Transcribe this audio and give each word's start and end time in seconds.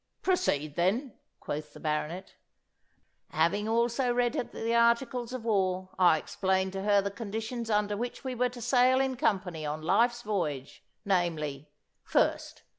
'Proceed, 0.23 0.75
then,' 0.75 1.13
quoth 1.39 1.73
the 1.73 1.79
Baronet. 1.79 2.33
'"Having 3.29 3.69
also 3.69 4.11
read 4.11 4.33
her 4.33 4.41
the 4.45 4.73
articles 4.73 5.31
of 5.31 5.45
war, 5.45 5.89
I 5.99 6.17
explained 6.17 6.73
to 6.73 6.81
her 6.81 7.03
the 7.03 7.11
conditions 7.11 7.69
under 7.69 7.95
which 7.95 8.23
we 8.23 8.33
were 8.33 8.49
to 8.49 8.61
sail 8.63 8.99
in 8.99 9.15
company 9.15 9.63
on 9.63 9.83
life's 9.83 10.23
voyage, 10.23 10.83
namely:"' 11.05 11.69
'"First. 12.03 12.63